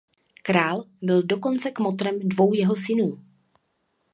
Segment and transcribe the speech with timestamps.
[0.43, 3.25] Král byl dokonce kmotrem dvou jeho synů.